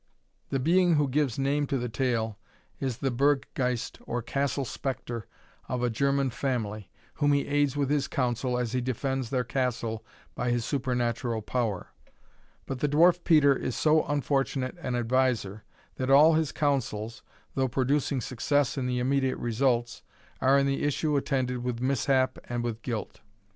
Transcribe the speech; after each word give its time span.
The 0.49 0.57
being 0.59 0.95
who 0.95 1.07
gives 1.07 1.37
name 1.37 1.67
to 1.67 1.77
the 1.77 1.87
tale, 1.87 2.39
is 2.79 2.97
the 2.97 3.11
Burg 3.11 3.45
geist, 3.53 3.99
or 4.07 4.23
castle 4.23 4.65
spectre, 4.65 5.27
of 5.69 5.83
a 5.83 5.91
German 5.91 6.31
family, 6.31 6.89
whom 7.13 7.33
he 7.33 7.45
aids 7.47 7.77
with 7.77 7.91
his 7.91 8.07
counsel, 8.07 8.57
as 8.57 8.71
he 8.71 8.81
defends 8.81 9.29
their 9.29 9.43
castle 9.43 10.03
by 10.33 10.49
his 10.49 10.65
supernatural 10.65 11.43
power. 11.43 11.89
But 12.65 12.79
the 12.79 12.89
Dwarf 12.89 13.23
Peter 13.23 13.55
is 13.55 13.75
so 13.75 14.03
unfortunate 14.05 14.75
an 14.81 14.95
adviser, 14.95 15.65
that 15.97 16.09
all 16.09 16.33
his 16.33 16.51
counsels, 16.51 17.21
though 17.53 17.67
producing 17.67 18.21
success 18.21 18.79
in 18.79 18.87
the 18.87 18.97
immediate 18.97 19.37
results, 19.37 20.01
are 20.41 20.57
in 20.57 20.65
the 20.65 20.81
issue 20.81 21.15
attended 21.15 21.59
with 21.59 21.79
mishap 21.79 22.39
and 22.49 22.63
with 22.63 22.81
guilt. 22.81 23.21